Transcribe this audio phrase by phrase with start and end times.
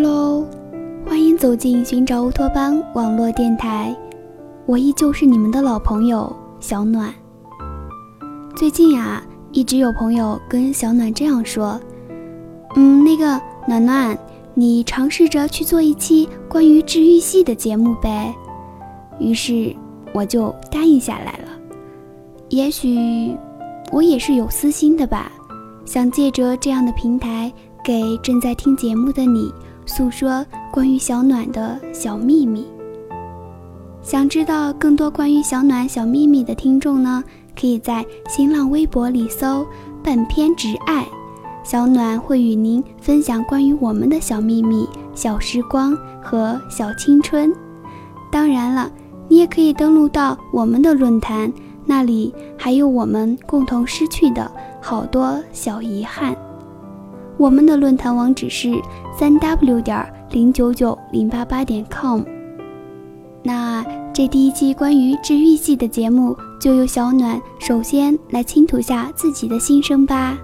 [0.00, 0.46] Hello，
[1.04, 3.92] 欢迎走进寻找乌托邦网络电台，
[4.64, 7.12] 我依旧是你们的老朋友小暖。
[8.54, 11.80] 最近啊，一直有朋友跟小暖这样说
[12.76, 14.16] ：“嗯，那个暖暖，
[14.54, 18.32] 你尝试着去做一期关于治愈系的节目呗。”
[19.18, 19.74] 于是
[20.14, 21.48] 我就答应下来了。
[22.50, 23.36] 也许
[23.90, 25.32] 我也是有私心的吧，
[25.84, 27.52] 想借着这样的平台。
[27.84, 29.50] 给正在听节目的你
[29.88, 32.66] 诉说关于小暖的小秘密。
[34.00, 37.24] 想知道更多关于小暖小秘密的听众呢，
[37.58, 39.66] 可以在新浪微博里搜
[40.04, 41.04] “本篇直爱”，
[41.64, 47.52] 小暖会与您分享关于我们的小秘密、小时光和小青春。
[48.30, 48.90] 当然了，
[49.26, 51.52] 你也可以登录到我们的论坛，
[51.84, 56.34] 那里还有我们共同失去的好多小遗憾。
[57.38, 58.74] 我们的论坛网址是
[59.16, 62.22] 三 w 点零九九零八八点 com。
[63.44, 70.36] 那这第一期关于治愈系的节目，就由小暖首先来倾吐下自己的心声吧。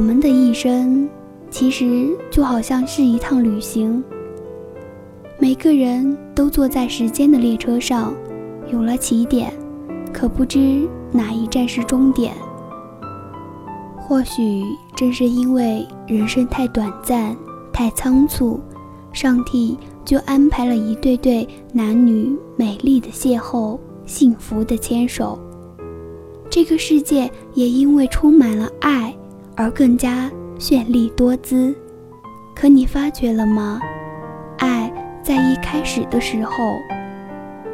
[0.00, 1.06] 我们的一生，
[1.50, 4.02] 其实就好像是一趟旅行。
[5.38, 8.14] 每个人都坐在时间的列车上，
[8.72, 9.52] 有了起点，
[10.10, 12.32] 可不知哪一站是终点。
[13.98, 14.62] 或许
[14.96, 17.36] 正是因为人生太短暂、
[17.70, 18.58] 太仓促，
[19.12, 25.38] 上帝就安排了一对对男女美丽的邂逅，幸福的牵手。
[26.48, 29.14] 这个世界也因为充满了爱。
[29.60, 31.74] 而更加绚丽多姿，
[32.54, 33.78] 可你发觉了吗？
[34.56, 34.90] 爱
[35.22, 36.54] 在一开始的时候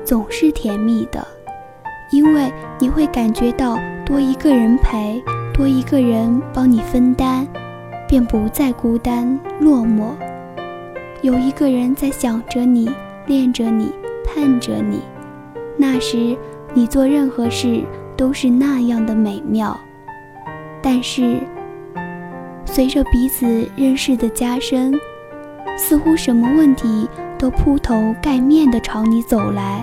[0.04, 1.24] 总是甜蜜的，
[2.10, 5.22] 因为你会感觉到多一个人陪，
[5.54, 7.46] 多一个人帮你分担，
[8.08, 10.08] 便不再孤单落寞。
[11.22, 12.90] 有一个人在想着你，
[13.26, 13.92] 恋着你，
[14.24, 15.02] 盼着你，
[15.76, 16.36] 那时
[16.74, 17.84] 你做任何事
[18.16, 19.78] 都是那样的美妙。
[20.82, 21.38] 但是。
[22.66, 24.92] 随着彼此认识的加深，
[25.78, 29.82] 似乎什么问题都铺头盖面地朝你走来，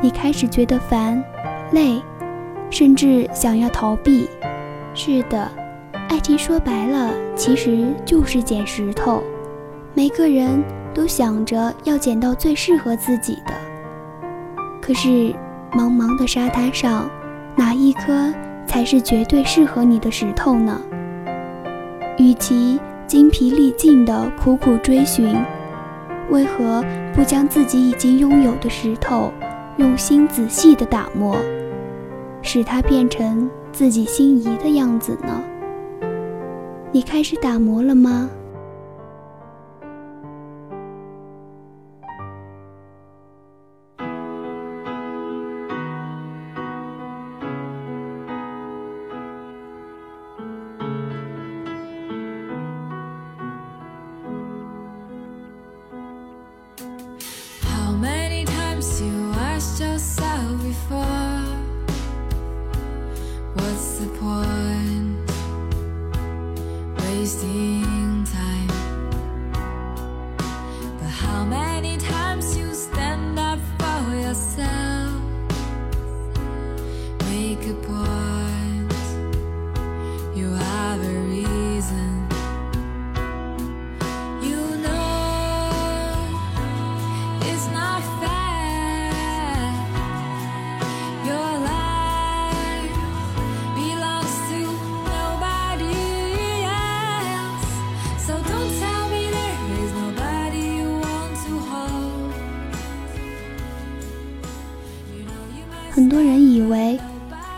[0.00, 1.22] 你开始觉得烦、
[1.70, 2.02] 累，
[2.70, 4.28] 甚至想要逃避。
[4.94, 5.48] 是的，
[6.08, 9.22] 爱情说白了其实就是捡石头，
[9.94, 13.54] 每个人都想着要捡到最适合自己的。
[14.80, 15.32] 可是，
[15.72, 17.08] 茫茫的沙滩上，
[17.54, 18.32] 哪一颗
[18.66, 20.80] 才是绝对适合你的石头呢？
[22.18, 25.36] 与其精疲力尽地苦苦追寻，
[26.30, 26.84] 为何
[27.14, 29.32] 不将自己已经拥有的石头
[29.76, 31.36] 用心仔细地打磨，
[32.42, 35.42] 使它变成自己心仪的样子呢？
[36.90, 38.30] 你开始打磨了吗？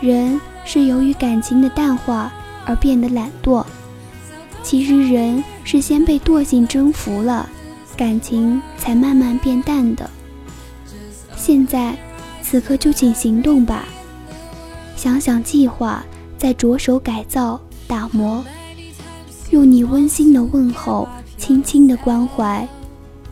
[0.01, 2.31] 人是由于感情的淡化
[2.65, 3.65] 而变得懒惰。
[4.63, 7.49] 其实，人是先被惰性征服了，
[7.97, 10.09] 感情才慢慢变淡的。
[11.35, 11.97] 现在，
[12.41, 13.85] 此刻就请行动吧。
[14.95, 16.03] 想想计划，
[16.37, 18.43] 再着手改造、打磨。
[19.51, 21.07] 用你温馨的问候，
[21.37, 22.67] 轻轻的关怀，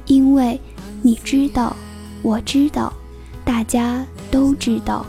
[0.06, 0.60] 因为
[1.02, 1.76] 你知道，
[2.22, 2.92] 我知道，
[3.44, 5.06] 大家都知道，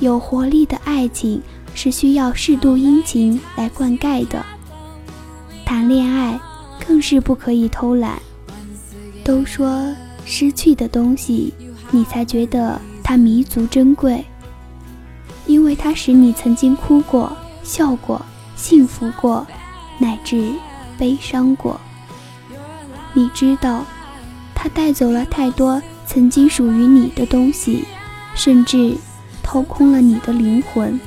[0.00, 1.40] 有活力的爱情
[1.74, 4.44] 是需要适度殷勤来灌溉的。
[5.64, 6.38] 谈恋爱
[6.86, 8.20] 更是不可以偷懒。
[9.24, 9.94] 都说
[10.24, 11.52] 失去的东西，
[11.90, 14.24] 你才觉得它弥足珍贵，
[15.46, 19.46] 因为它使你曾经哭过、笑过、幸福过。
[19.98, 20.52] 乃至
[20.98, 21.80] 悲伤过，
[23.14, 23.82] 你知道，
[24.54, 27.86] 它带走了太多曾经属于你的东西，
[28.34, 28.94] 甚至
[29.46, 30.98] 掏空了你的灵魂。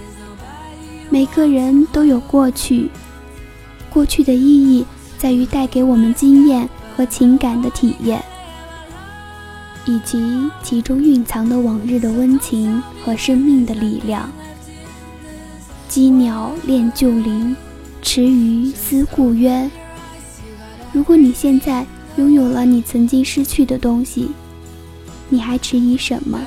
[1.09, 2.89] 每个人都有过去，
[3.89, 4.85] 过去的意义
[5.17, 8.23] 在于带给我们经验和情感的体验，
[9.85, 14.31] 以及其中蕴藏的往日的温情和生命的力量。
[15.89, 17.53] 羁鸟恋旧林。
[18.01, 19.69] 池鱼思故渊。
[20.93, 24.31] 如果你现在拥有了你曾经失去的东西，
[25.27, 26.39] 你还迟疑什么？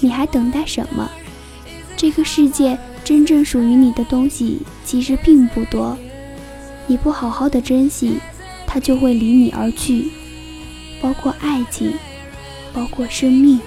[0.00, 1.10] 你还等待什么？
[1.96, 5.98] 这个世界真正属于你的东西其实并不多，
[6.86, 8.18] 你不好好的珍惜，
[8.66, 10.10] 它就会离你而去，
[11.00, 11.92] 包括爱情，
[12.72, 13.60] 包括生命。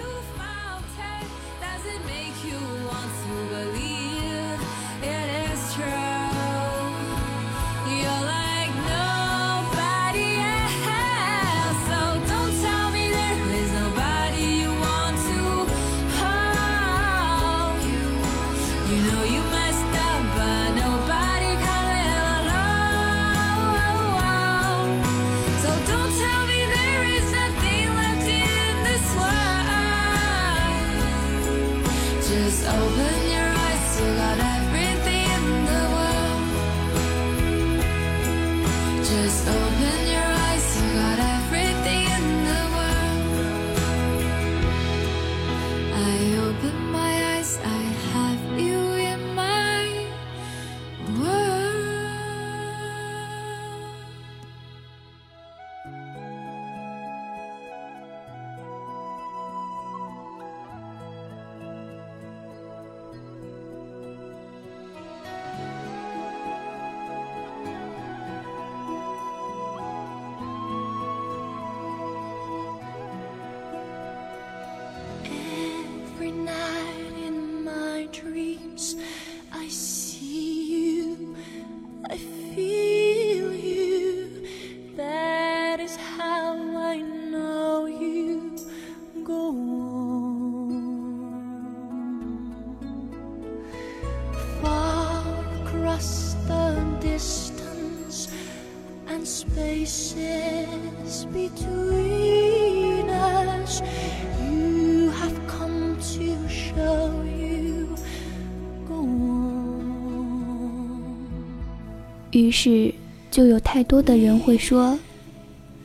[112.42, 112.94] 于是，
[113.30, 114.98] 就有太多的人会说：“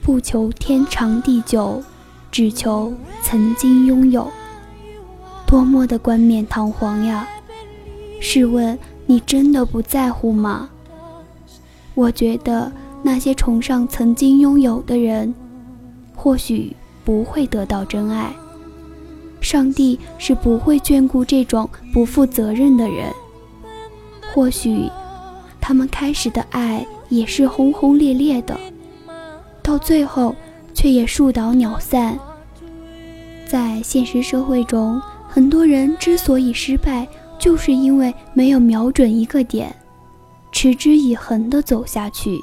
[0.01, 1.83] 不求天长地久，
[2.33, 4.31] 只求曾经拥有。”
[5.47, 7.29] 多么的冠冕堂皇呀！
[8.21, 10.71] 试问，你真的不在乎吗？
[11.95, 12.73] 我觉得
[13.03, 15.35] 那些崇尚曾经拥有的人，
[16.15, 18.35] 或许不会得到真爱。
[19.41, 23.13] 上帝是不会眷顾这种不负责任的人。
[24.35, 24.91] 或许。
[25.67, 28.57] 他们开始的爱也是轰轰烈烈的，
[29.65, 30.33] 到最后
[30.73, 32.17] 却也树倒鸟散。
[33.49, 37.05] 在现实社会中，很多人之所以失败，
[37.37, 39.75] 就是因为没有瞄准一个点，
[40.53, 42.41] 持之以恒地走下去。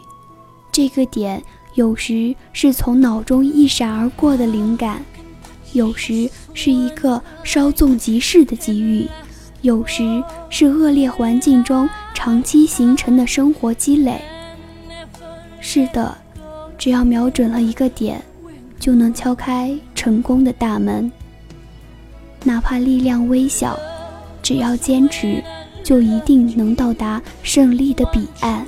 [0.70, 1.42] 这个点
[1.76, 5.02] 有时是从脑中一闪而过的灵感，
[5.72, 9.08] 有时是一个稍纵即逝的机遇，
[9.64, 11.90] 有时是恶劣环境中。
[12.16, 14.22] 长期形成的生活积累。
[15.60, 16.18] 是的，
[16.78, 18.24] 只要瞄准了一个点，
[18.80, 21.12] 就能敲开成功的大门。
[22.46, 23.78] 哪怕力量微小，
[24.42, 25.44] 只要坚持，
[25.84, 28.66] 就一定能到达胜利的彼岸。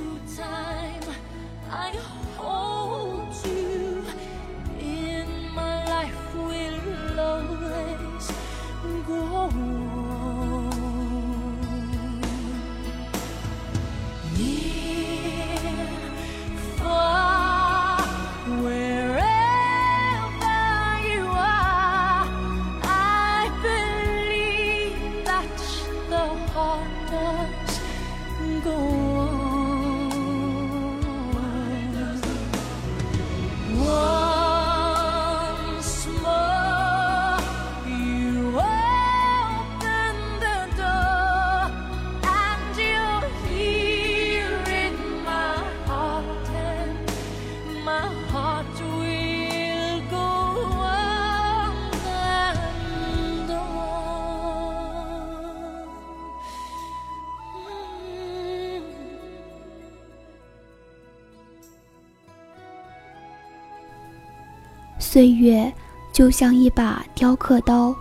[65.16, 65.72] 岁月
[66.12, 67.96] 就像一把雕刻刀，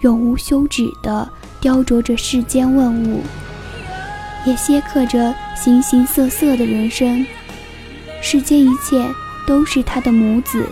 [0.00, 3.20] 永无休止地雕琢着世间万物，
[4.46, 7.26] 也镌刻着形形色色的人生。
[8.22, 9.06] 世间一切
[9.46, 10.66] 都是他的母子，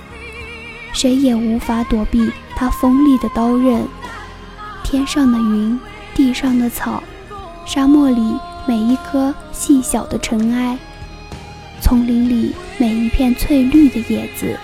[0.94, 3.86] 谁也无法躲避他锋利的刀刃。
[4.82, 5.78] 天上的云，
[6.14, 7.02] 地上的草，
[7.66, 8.34] 沙漠里
[8.66, 10.78] 每一颗细小的尘埃，
[11.82, 14.58] 丛林里每一片翠绿的叶子。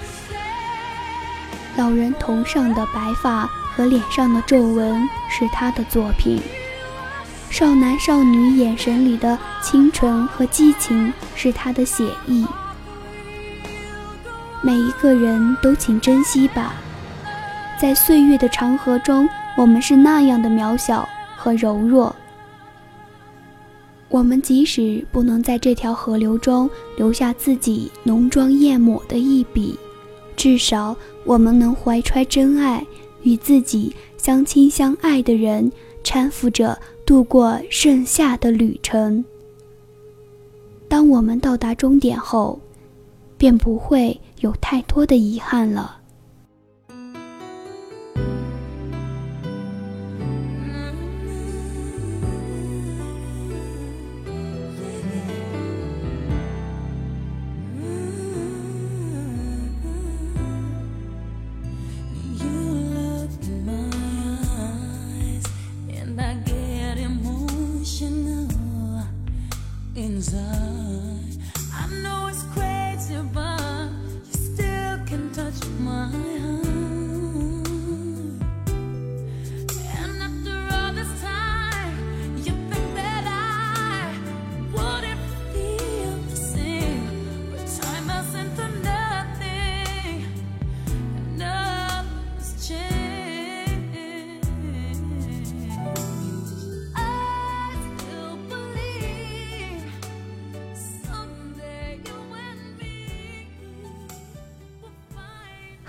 [1.76, 6.40] 老人头上的白发和脸上的皱纹是他的作品，
[7.48, 12.46] 少男少女眼神里的清纯和激情是他的写意。
[14.60, 16.74] 每一个人都请珍惜吧，
[17.80, 22.14] 在岁月的长河中，我们是那样的渺小和柔弱。
[24.08, 29.78] 我们即使不能在这条河流中留下自己浓妆艳抹的一笔。
[30.42, 32.84] 至少，我们能怀揣真爱，
[33.22, 35.70] 与自己相亲相爱的人
[36.02, 39.24] 搀扶着度过剩下的旅程。
[40.88, 42.58] 当我们到达终点后，
[43.38, 46.00] 便不会有太多的遗憾了。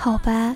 [0.03, 0.53] 好吧，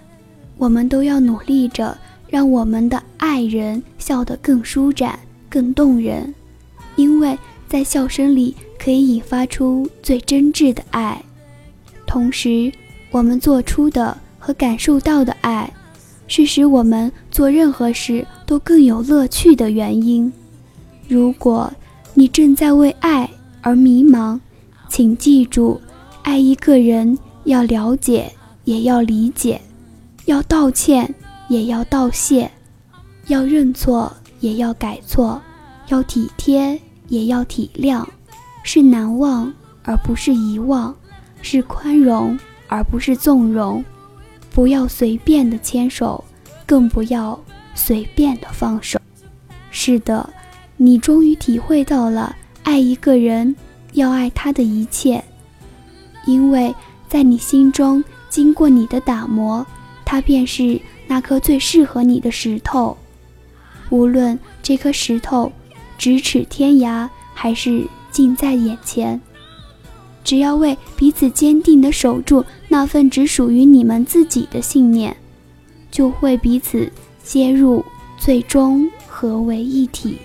[0.57, 5.17] 我们都要努力着，让我们的爱人笑得更舒展、
[5.49, 6.35] 更动人，
[6.97, 11.23] 因为在笑声里可以引发出最真挚的爱。
[12.05, 12.69] 同时，
[13.09, 15.71] 我们做出的和感受到的爱，
[16.27, 20.29] 是使我们做任何事都更有乐趣的原因。
[21.07, 21.71] 如果
[22.13, 23.29] 你正在为爱
[23.61, 24.37] 而迷茫，
[24.89, 25.79] 请记住，
[26.23, 28.29] 爱一个人要了解。
[28.67, 29.61] 也要理解，
[30.25, 31.15] 要道歉，
[31.47, 32.51] 也要道谢，
[33.27, 35.41] 要认错，也要改错，
[35.87, 38.05] 要体贴，也要体谅，
[38.63, 40.93] 是难忘而不是遗忘，
[41.41, 43.81] 是宽容而不是纵容。
[44.51, 46.21] 不要随便的牵手，
[46.65, 47.39] 更不要
[47.73, 48.99] 随便的放手。
[49.71, 50.29] 是的，
[50.75, 53.55] 你终于体会到了爱一个人
[53.93, 55.23] 要爱他的一切，
[56.25, 56.75] 因为
[57.07, 58.03] 在你心中。
[58.29, 59.65] 经过你的打磨，
[60.05, 62.97] 它便是那颗最适合你的石头。
[63.89, 65.51] 无论这颗石头
[65.97, 69.19] 咫尺天涯，还是近在眼前，
[70.23, 75.15] 只要为彼此坚定地守住那份只属于你们自己的信念，
[75.89, 76.91] 就会彼此
[77.23, 77.83] 接入，
[78.17, 80.17] 最终合为一体。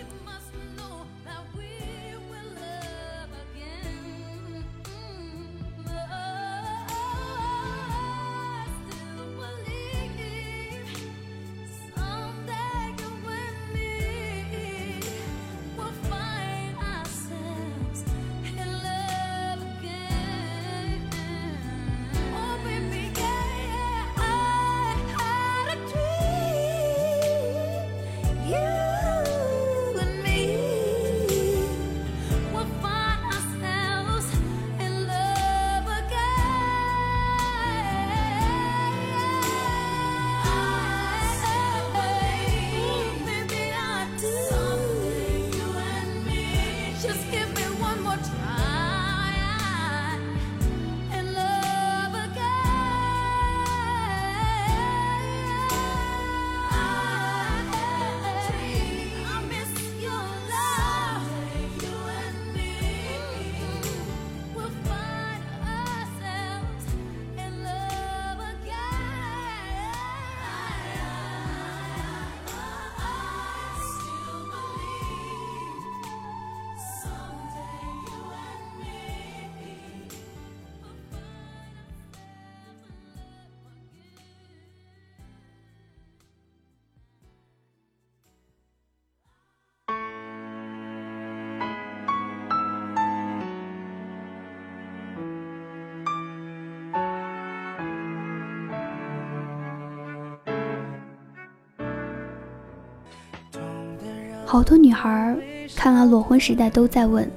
[104.45, 105.37] 好多女孩
[105.75, 107.29] 看了《裸婚时代》都在问：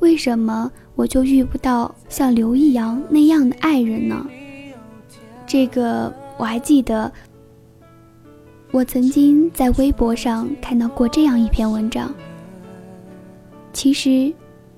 [0.00, 4.26] 为什么我就遇不到像刘易阳那样的爱人呢？
[5.46, 7.10] 这个我还记得，
[8.70, 12.14] 我曾经在微博上看到过这样一篇文章。
[13.72, 14.32] 其实，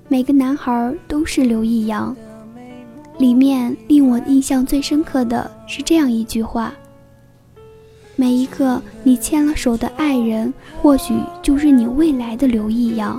[0.08, 2.16] 每个男孩都是刘易阳。
[3.18, 6.72] 里面令我印象最深刻的是这样一句话：
[8.20, 13.18] 每一个你牵了手的爱人，或许就是你未来的刘易阳。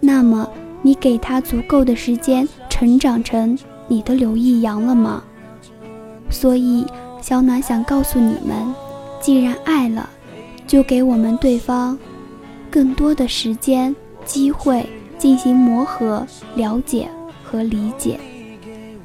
[0.00, 0.50] 那么，
[0.82, 5.22] 你给他足够的时间成长成你的刘易阳了吗？
[6.28, 6.84] 所以，
[7.22, 8.74] 小暖想告诉你们：
[9.20, 10.10] 既然爱了，
[10.66, 11.96] 就给我们对方
[12.68, 14.84] 更多的时间、机会
[15.18, 16.26] 进行磨合、
[16.56, 17.08] 了解
[17.44, 18.18] 和理解。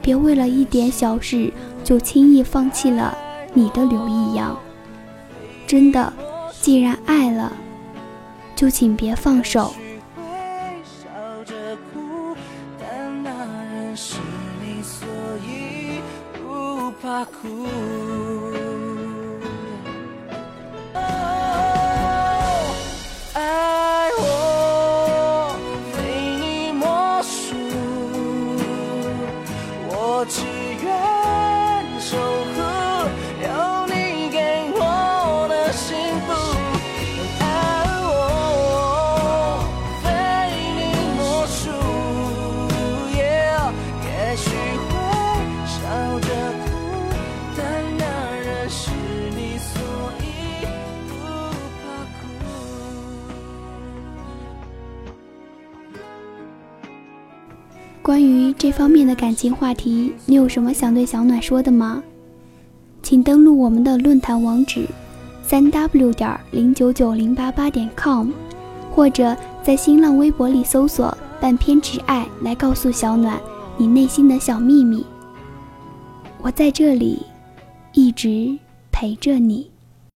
[0.02, 3.16] 别为了一点小事就轻易放弃了
[3.54, 4.58] 你的刘易阳。
[5.68, 6.14] 真的，
[6.62, 7.52] 既然爱了，
[8.56, 9.74] 就请别放手。
[58.06, 62.04] 关于这方面的感情话题，你有什么想对小暖说的吗？
[63.02, 64.86] 请登录我们的论坛网址：
[65.42, 68.30] 三 w 点零九九零八八点 com，
[68.92, 73.42] 或者在新浪微博里搜索“半偏执爱”来告诉小暖
[73.76, 75.04] 你内心的小秘密。
[76.44, 77.24] 我在这里，
[77.94, 78.56] 一直
[78.92, 79.68] 陪着你。